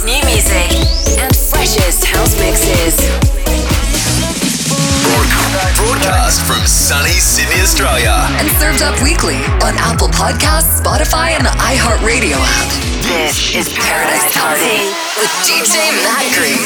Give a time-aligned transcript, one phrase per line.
[0.00, 0.72] new music
[1.20, 3.31] and freshest house mixes.
[6.02, 8.10] Broadcast from sunny Sydney, Australia.
[8.32, 12.70] And served up weekly on Apple Podcasts, Spotify, and the iHeartRadio app.
[13.06, 16.58] This is Paradise Party with DJ Matt Green.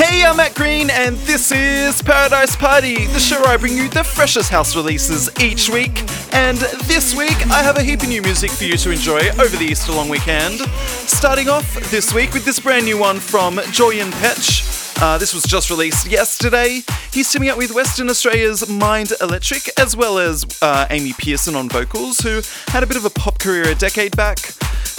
[0.00, 3.90] Hey, I'm Matt Green, and this is Paradise Party, the show where I bring you
[3.90, 6.02] the freshest house releases each week.
[6.32, 6.56] And
[6.86, 9.66] this week, I have a heap of new music for you to enjoy over the
[9.66, 10.60] Easter long weekend.
[11.06, 14.77] Starting off this week with this brand new one from Joy and Petch.
[15.00, 16.82] Uh, this was just released yesterday.
[17.12, 21.68] He's teaming up with Western Australia's Mind Electric, as well as uh, Amy Pearson on
[21.68, 24.38] vocals, who had a bit of a pop career a decade back.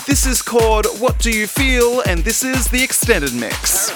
[0.05, 3.91] This is called What Do You Feel, and this is the extended mix.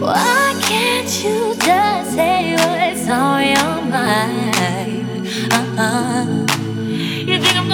[0.00, 5.26] Why can't you just say what's on your mind?
[5.52, 6.55] Uh-huh.
[7.26, 7.65] You think I'm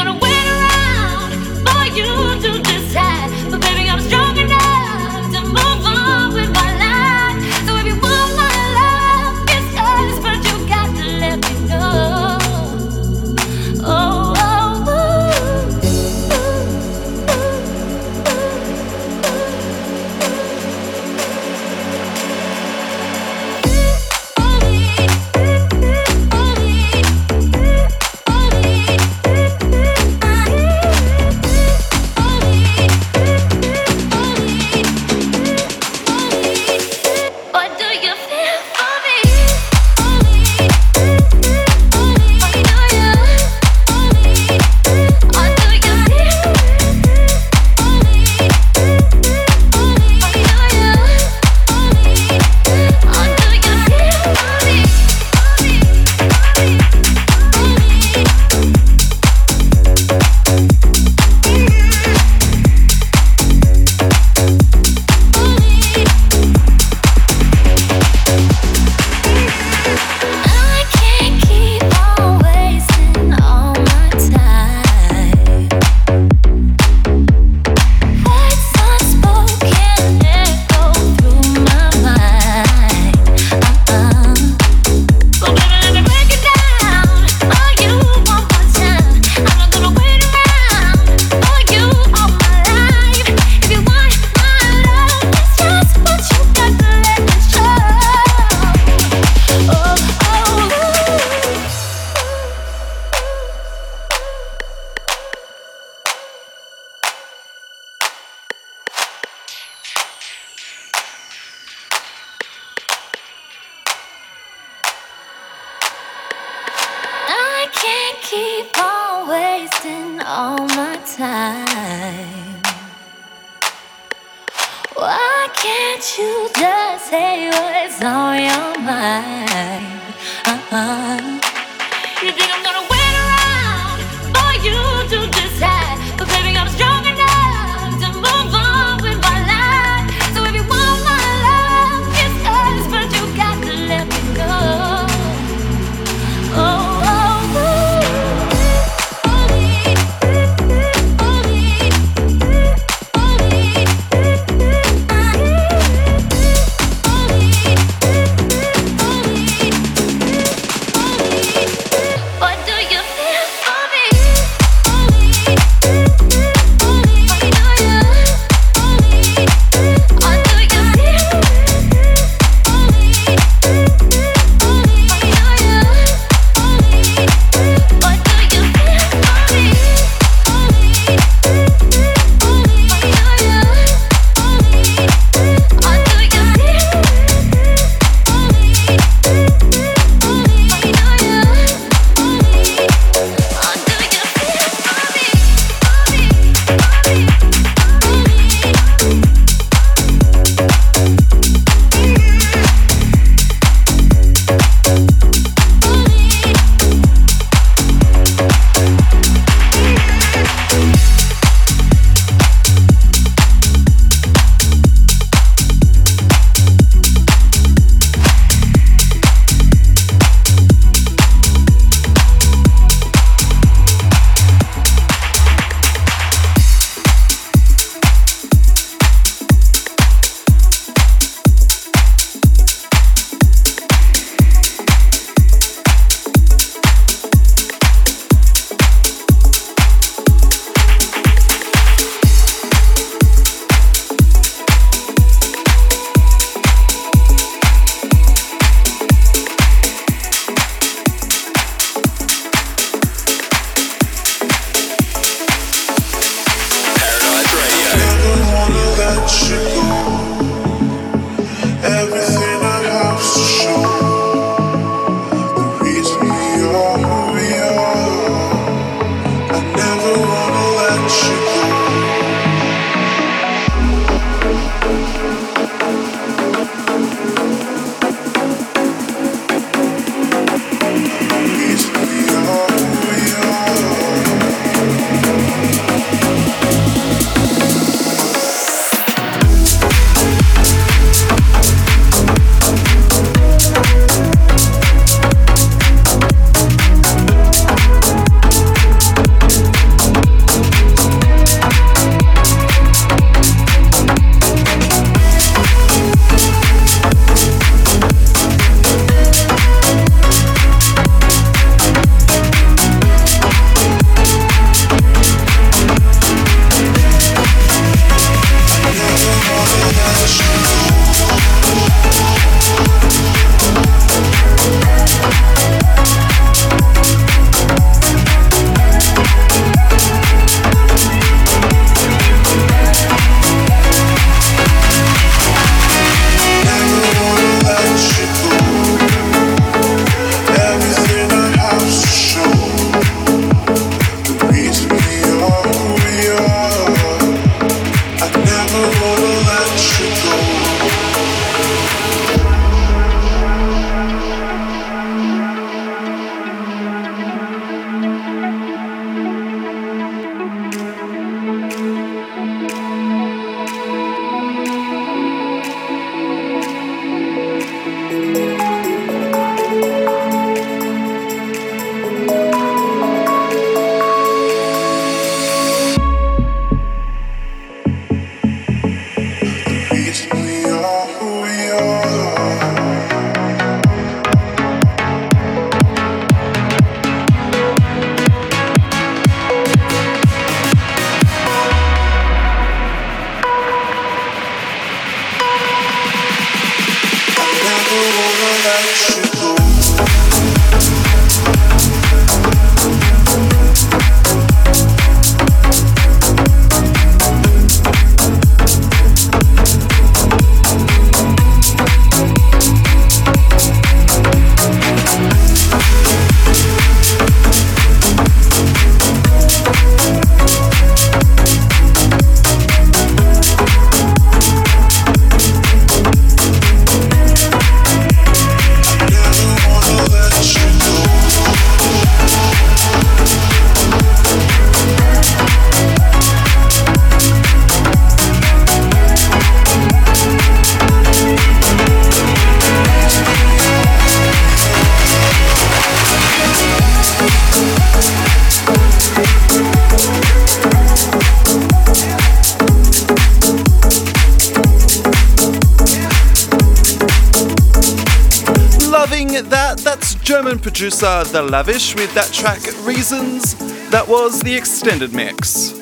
[460.73, 463.55] producer The Lavish with that track Reasons.
[463.91, 465.75] That was the extended mix.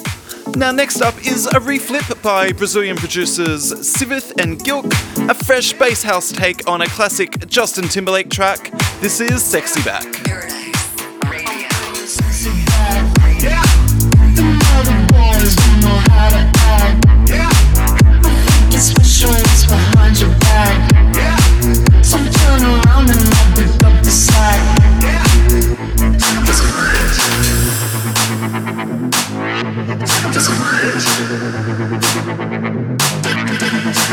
[0.56, 4.90] Now, next up is a reflip by Brazilian producers Sivith and Gilk,
[5.30, 8.72] a fresh bass house take on a classic Justin Timberlake track.
[9.00, 10.09] This is Sexy Back.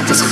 [0.05, 0.26] Just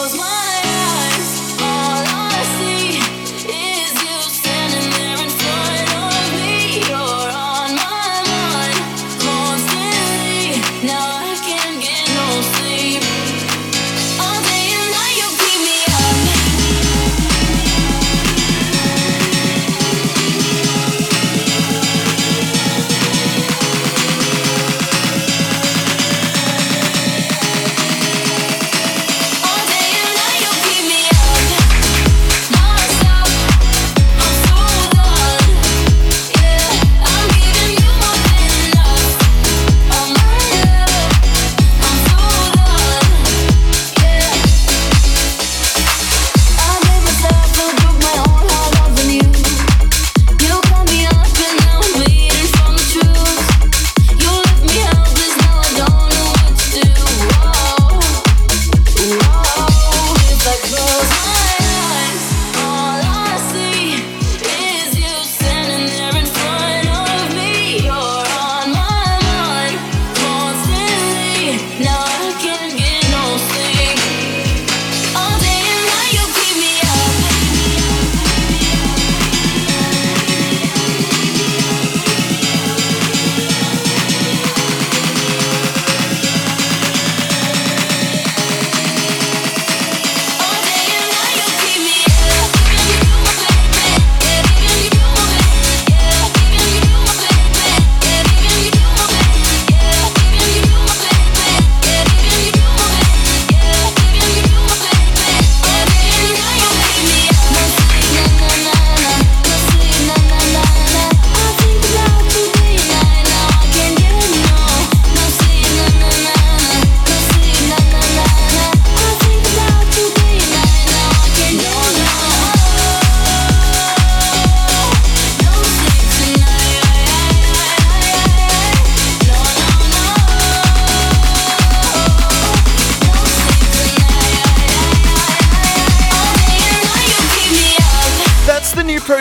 [0.00, 0.39] Was what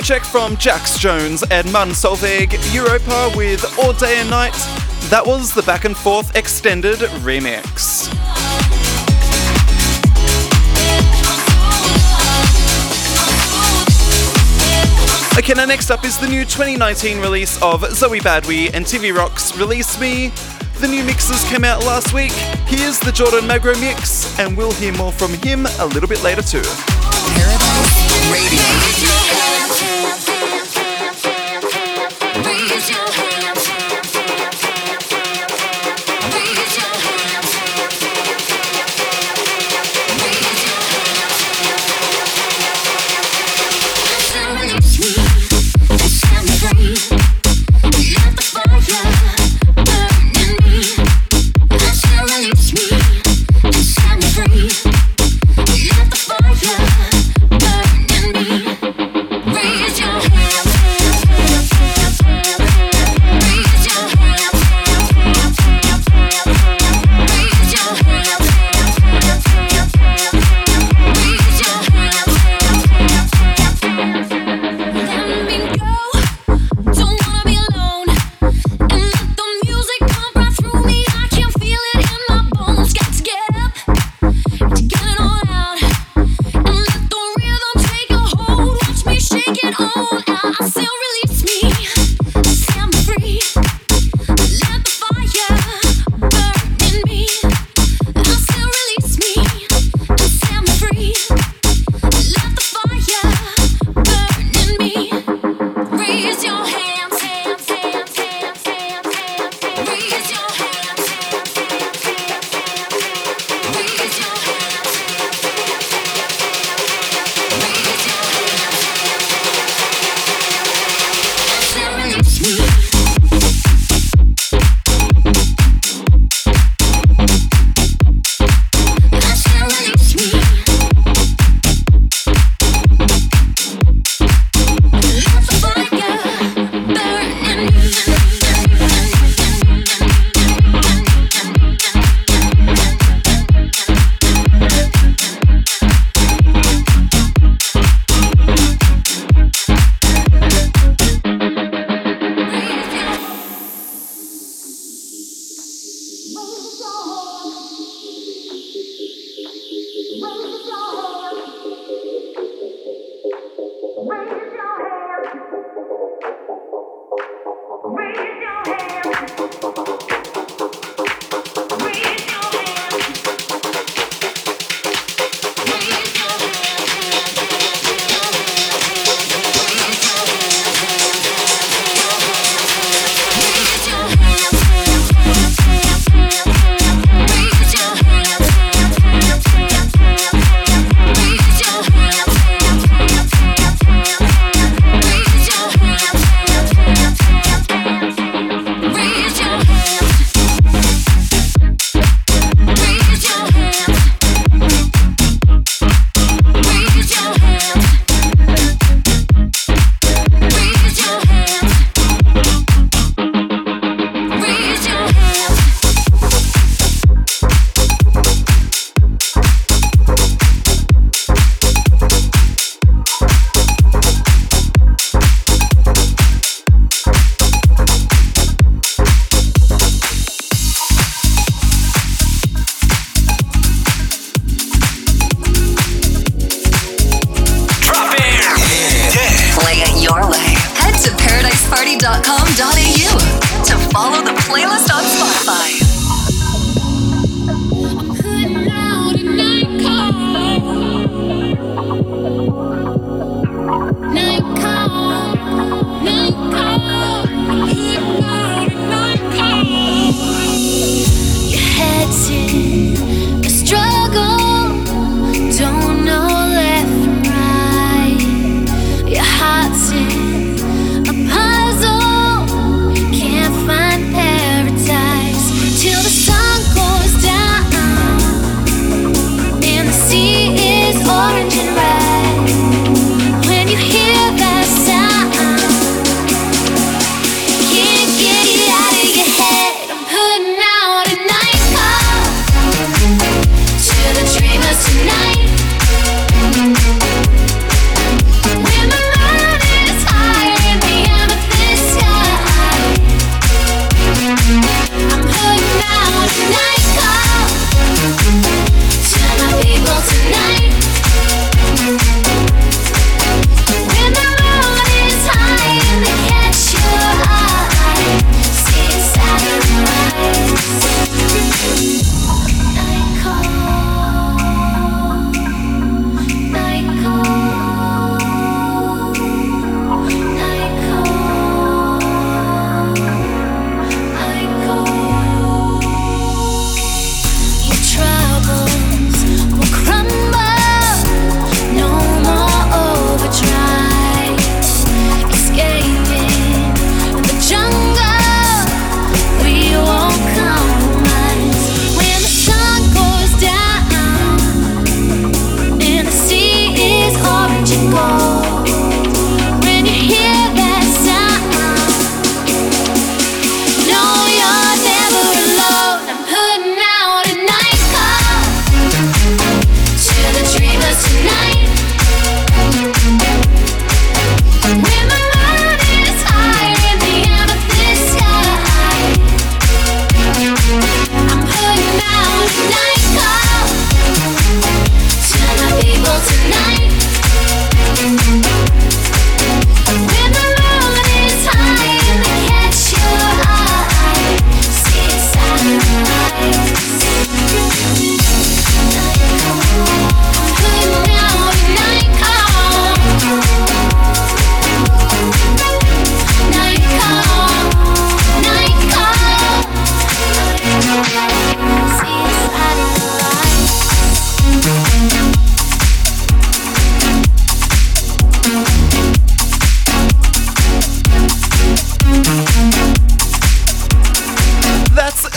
[0.10, 4.56] check from Jax Jones and Martin Solveig, Europa with All Day and Night.
[5.12, 8.10] That was the Back and Forth Extended remix.
[15.38, 19.56] Okay, now next up is the new 2019 release of Zoe Badwi and TV Rocks
[19.60, 20.30] Release Me.
[20.80, 22.32] The new mixes came out last week.
[22.66, 26.42] Here's the Jordan Magro mix, and we'll hear more from him a little bit later
[26.42, 26.64] too.
[26.64, 28.69] Paradise Radio.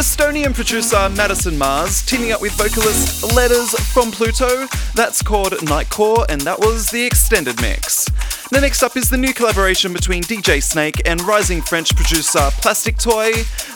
[0.03, 4.67] Canadian producer Madison Mars teaming up with vocalist Letters from Pluto.
[4.97, 8.09] That's called Nightcore, and that was the extended mix.
[8.51, 12.99] Now, next up is the new collaboration between DJ Snake and rising French producer Plastic
[12.99, 13.31] Toy.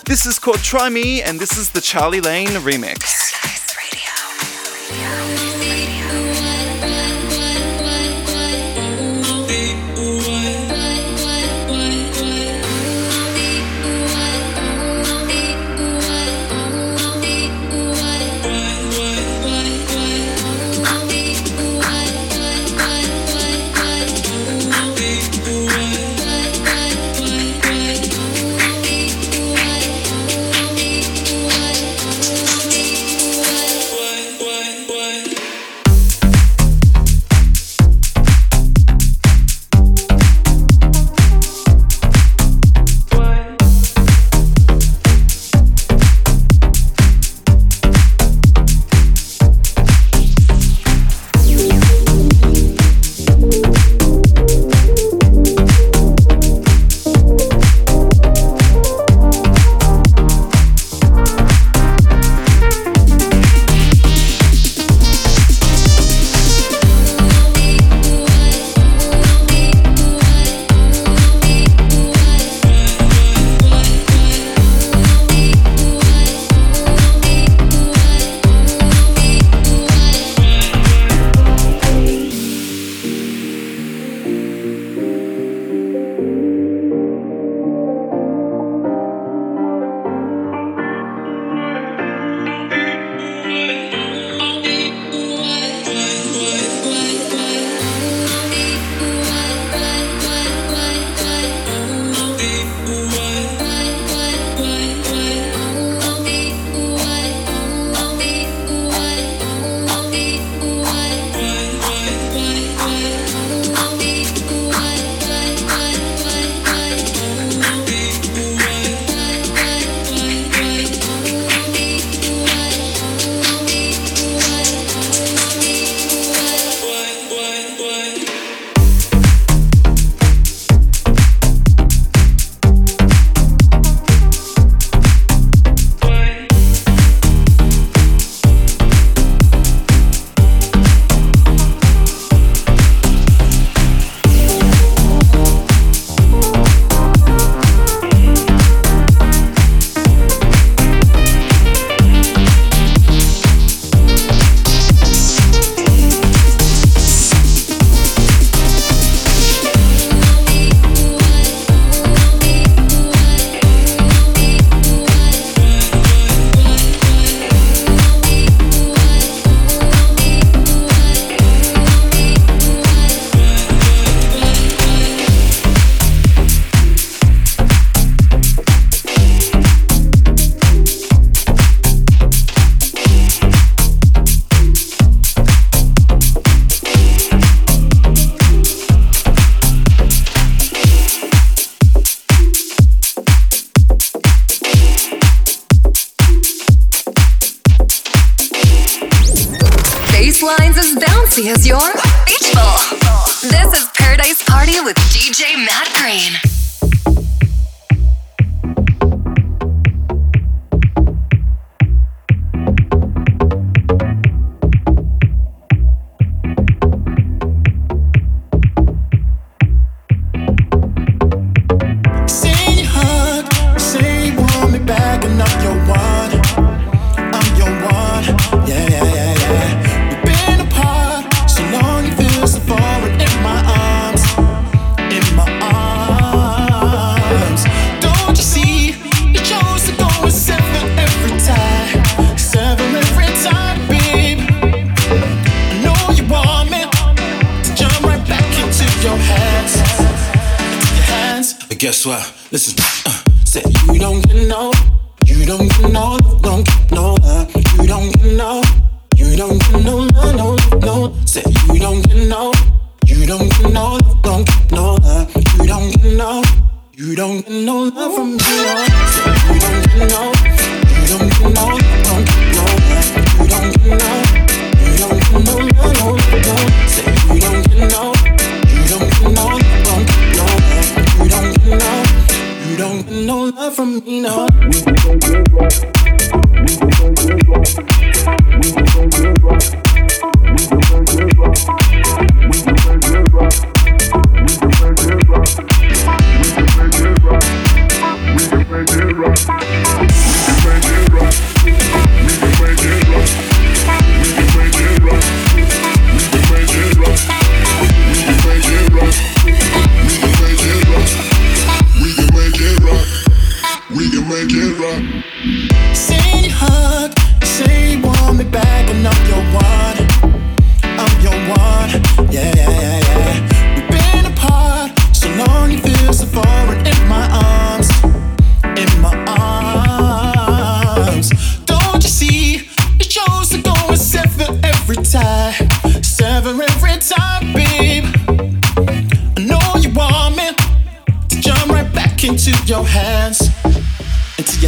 [0.06, 3.26] This is called Try Me, and this is the Charlie Lane remix.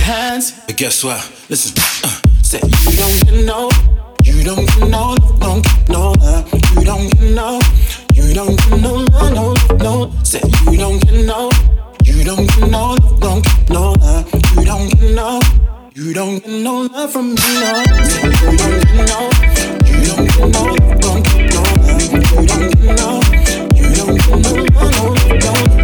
[0.09, 1.21] Guess what?
[1.51, 3.69] Listen, uh, say you don't get no,
[4.25, 6.53] you don't get no, don't get no love.
[6.77, 7.61] You don't get no,
[8.15, 10.13] you don't get no love, no, no.
[10.25, 10.41] Say
[10.71, 11.51] you don't get no,
[12.05, 14.33] you don't get no, don't get no love.
[14.57, 15.41] You don't get no,
[15.95, 17.85] you don't get no love from me, no.
[18.05, 19.31] Say you don't get no,
[19.85, 20.63] you don't get no,
[21.05, 22.01] don't get no love.
[22.01, 23.21] You don't get no,
[23.77, 25.78] you don't get no love, no, no.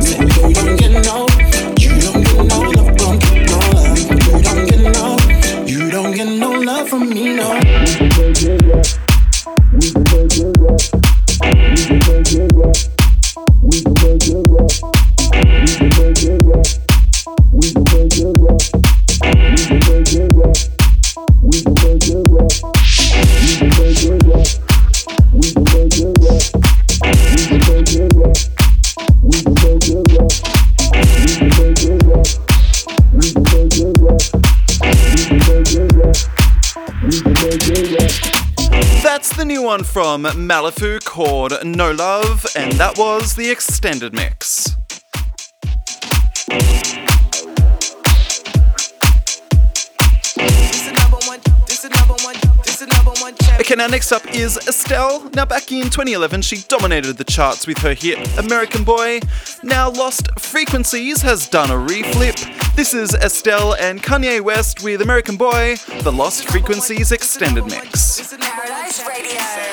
[39.75, 44.77] One from Malifu called No Love, and that was the extended mix.
[53.61, 55.29] Okay, now next up is Estelle.
[55.31, 59.19] Now, back in 2011, she dominated the charts with her hit American Boy.
[59.65, 62.37] Now, Lost Frequencies has done a reflip.
[62.77, 68.37] This is Estelle and Kanye West with American Boy, the Lost Frequencies extended mix.
[68.37, 69.63] Paradise Radio.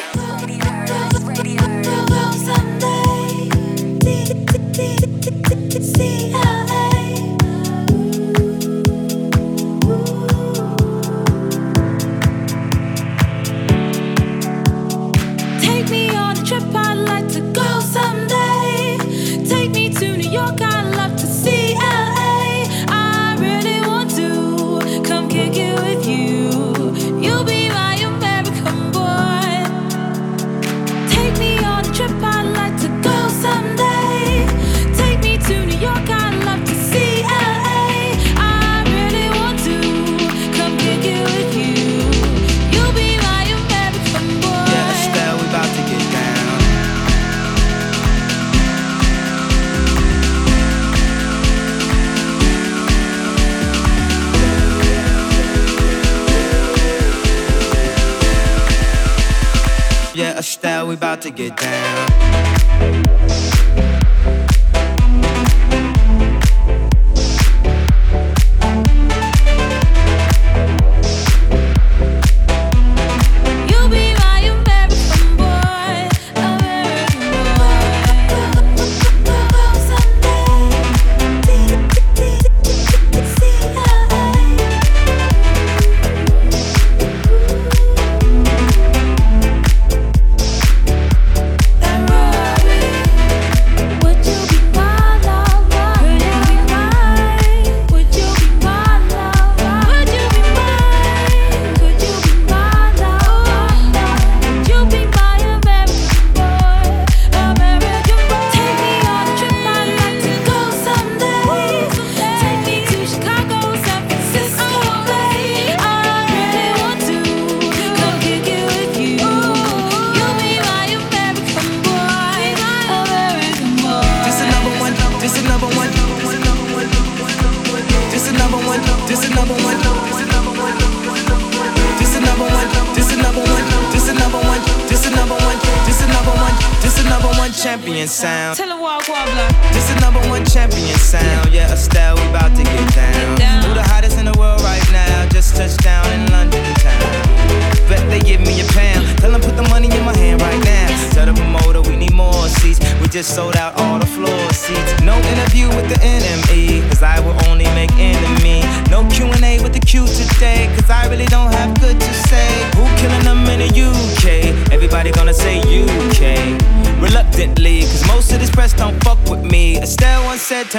[61.32, 62.61] Get down.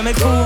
[0.03, 0.42] Said, me cool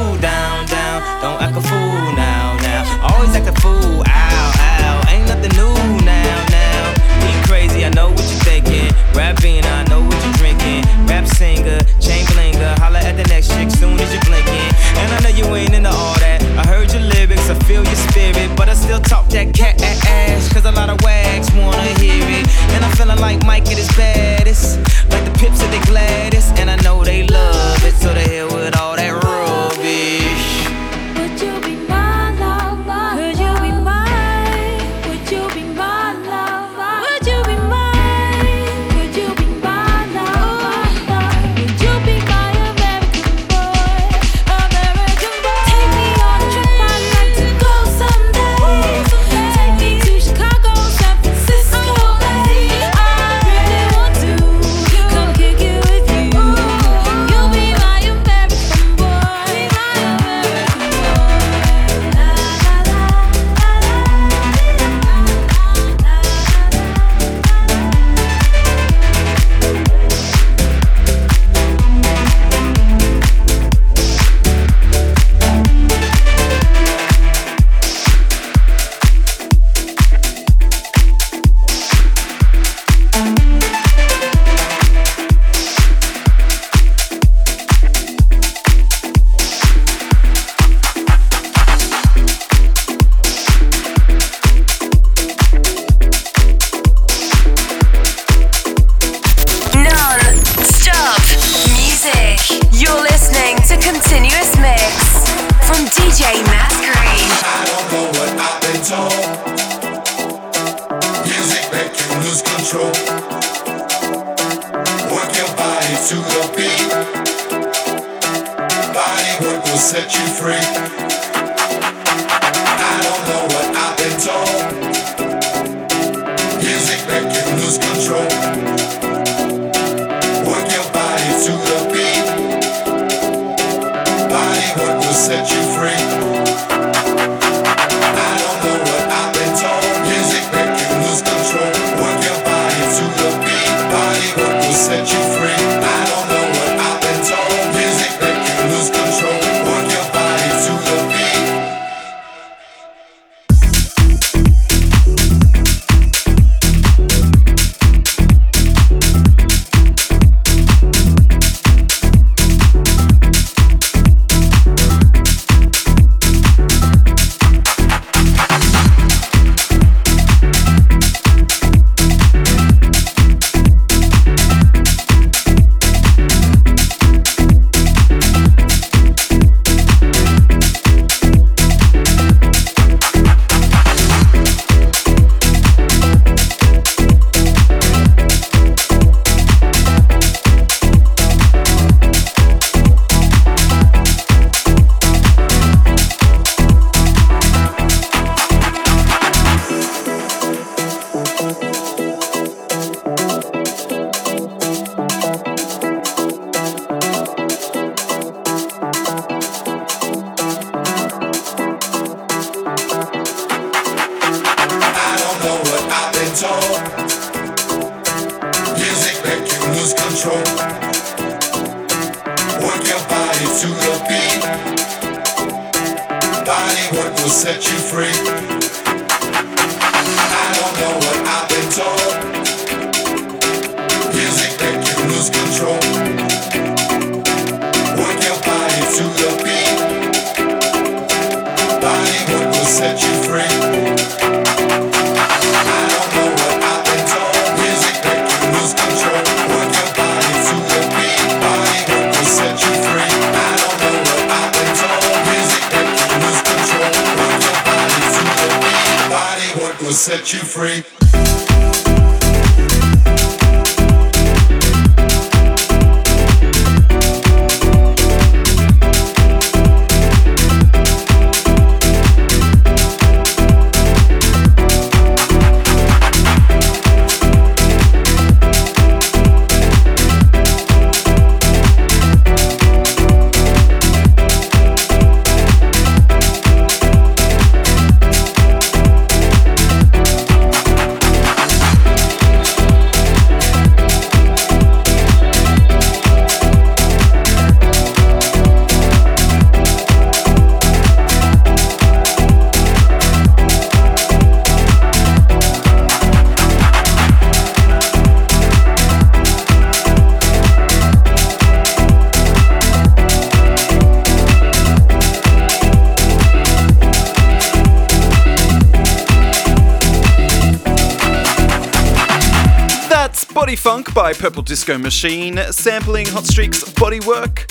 [324.47, 327.49] Disco Machine, sampling Hot Streak's Bodywork.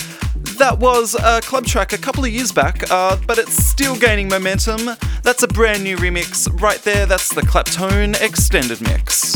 [0.58, 4.30] That was a club track a couple of years back, uh, but it's still gaining
[4.30, 4.92] momentum.
[5.22, 7.06] That's a brand new remix right there.
[7.06, 9.35] That's the Claptone Extended Mix.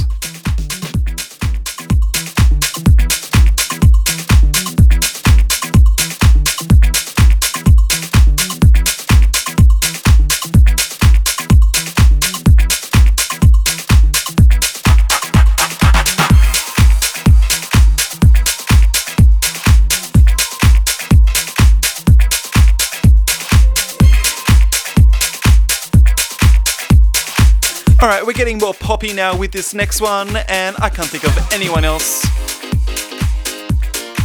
[28.39, 32.21] Getting more poppy now with this next one, and I can't think of anyone else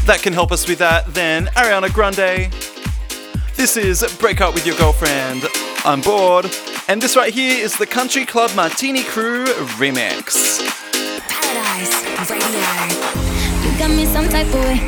[0.06, 2.52] that can help us with that than Ariana Grande.
[3.56, 5.42] This is Break Up With Your Girlfriend.
[5.84, 6.46] I'm bored,
[6.86, 9.46] and this right here is the Country Club Martini Crew
[9.82, 10.62] remix.
[11.28, 12.54] Paradise Radio.
[13.64, 14.78] You got me some type of way.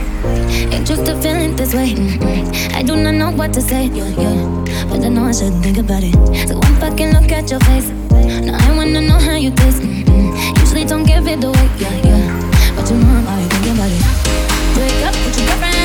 [0.72, 1.94] Ain't used to feeling this way.
[1.94, 2.74] Mm-mm.
[2.76, 3.88] I do not know what to say.
[3.88, 6.14] But I know I should think about it.
[6.46, 7.90] So fucking look at your face.
[8.24, 9.82] Now I wanna know how you taste.
[9.82, 10.60] Mm-mm.
[10.60, 12.74] Usually don't give it away, yeah, yeah.
[12.74, 14.02] But you I'm already thinking about it.
[14.74, 15.75] Break up with your girlfriend,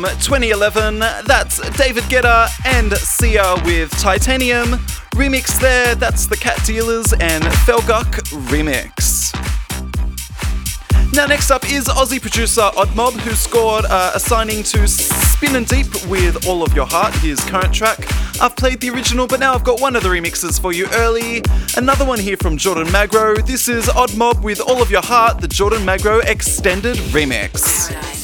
[0.00, 0.98] from 2011.
[0.98, 4.72] That's David Guetta and Sia with Titanium.
[5.14, 8.04] Remix there, that's the Cat Dealers and Felguk
[8.48, 9.34] remix.
[11.12, 15.86] Now, next up is Aussie producer Oddmob, who scored uh, a signing to Spinnin' Deep
[16.06, 17.98] with All of Your Heart, his current track.
[18.40, 21.42] I've played the original, but now I've got one of the remixes for you early.
[21.76, 23.36] Another one here from Jordan Magro.
[23.36, 28.17] This is Oddmob with All of Your Heart, the Jordan Magro extended remix.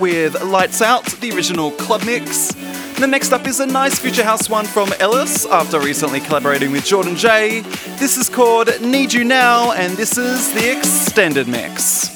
[0.00, 2.54] With Lights Out, the original club mix.
[2.98, 6.86] The next up is a nice future house one from Ellis after recently collaborating with
[6.86, 7.60] Jordan Jay.
[7.98, 12.08] This is called Need You Now, and this is the extended mix.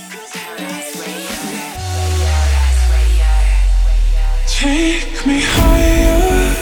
[4.49, 6.55] Take me higher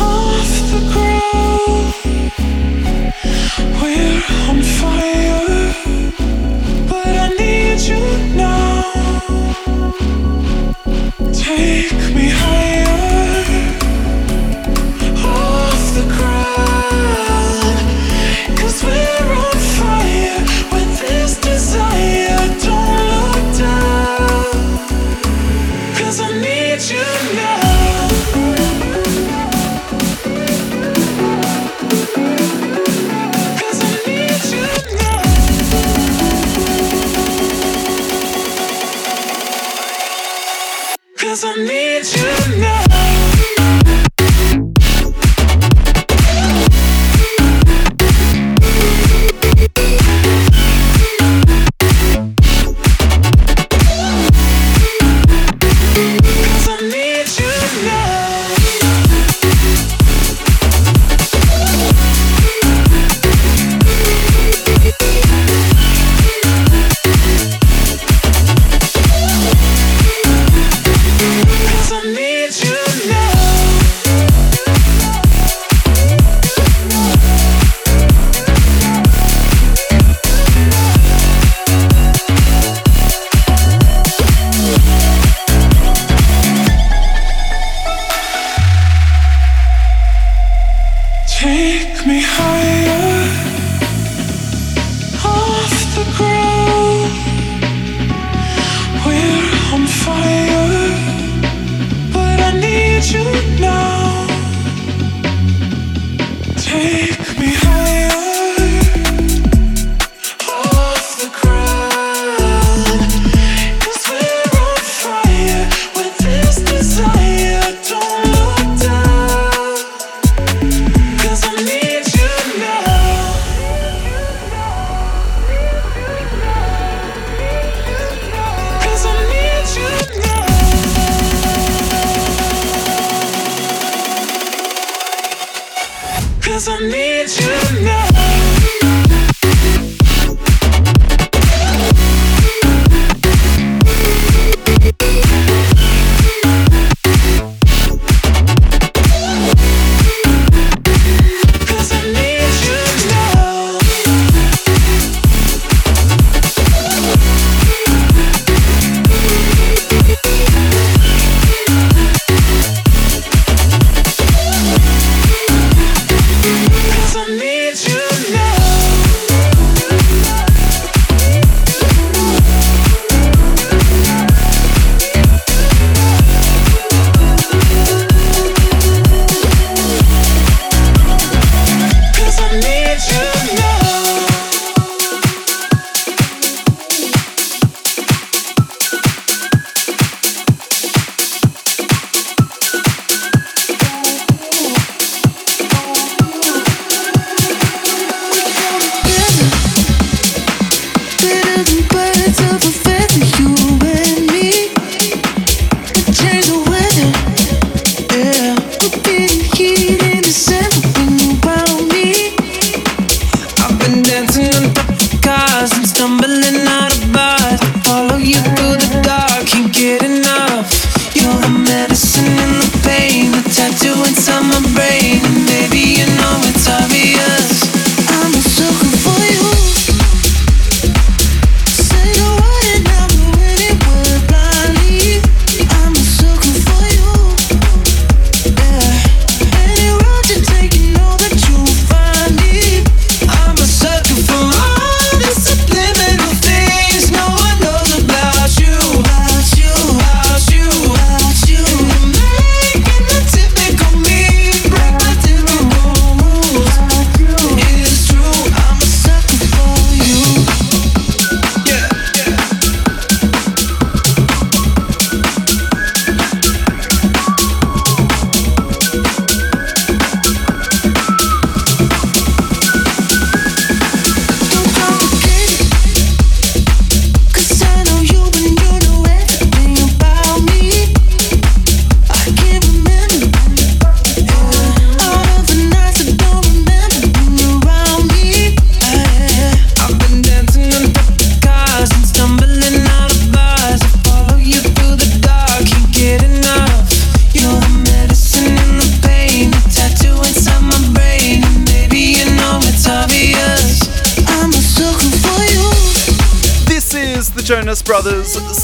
[0.00, 1.94] off the ground.
[3.80, 5.72] We're on fire,
[6.90, 8.00] but I need you
[8.36, 8.79] now.
[11.60, 11.99] Take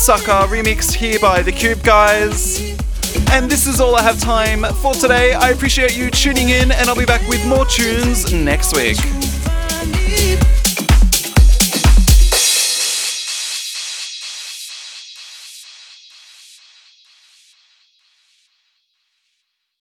[0.07, 2.61] Sucker remixed here by the Cube Guys.
[3.33, 5.35] And this is all I have time for today.
[5.35, 9.16] I appreciate you tuning in, and I'll be back with more tunes next week.